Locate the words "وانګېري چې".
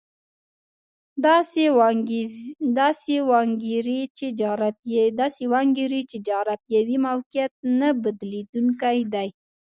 3.29-6.17